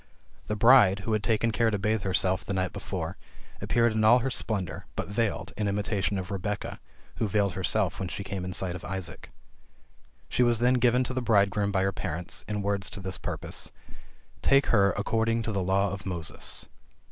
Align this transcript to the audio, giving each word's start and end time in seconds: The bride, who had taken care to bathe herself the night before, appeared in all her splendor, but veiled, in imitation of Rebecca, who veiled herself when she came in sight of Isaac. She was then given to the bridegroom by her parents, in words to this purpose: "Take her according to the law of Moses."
The 0.47 0.55
bride, 0.55 1.01
who 1.01 1.13
had 1.13 1.21
taken 1.21 1.51
care 1.51 1.69
to 1.69 1.77
bathe 1.77 2.01
herself 2.01 2.43
the 2.43 2.55
night 2.55 2.73
before, 2.73 3.17
appeared 3.61 3.91
in 3.91 4.03
all 4.03 4.17
her 4.21 4.31
splendor, 4.31 4.87
but 4.95 5.09
veiled, 5.09 5.53
in 5.55 5.67
imitation 5.67 6.17
of 6.17 6.31
Rebecca, 6.31 6.79
who 7.17 7.27
veiled 7.27 7.53
herself 7.53 7.99
when 7.99 8.07
she 8.09 8.23
came 8.23 8.43
in 8.43 8.51
sight 8.51 8.73
of 8.73 8.83
Isaac. 8.83 9.29
She 10.27 10.41
was 10.41 10.57
then 10.57 10.73
given 10.81 11.03
to 11.03 11.13
the 11.13 11.21
bridegroom 11.21 11.71
by 11.71 11.83
her 11.83 11.91
parents, 11.91 12.43
in 12.47 12.63
words 12.63 12.89
to 12.89 12.99
this 12.99 13.19
purpose: 13.19 13.71
"Take 14.41 14.65
her 14.73 14.91
according 14.93 15.43
to 15.43 15.51
the 15.51 15.61
law 15.61 15.91
of 15.91 16.07
Moses." 16.07 16.67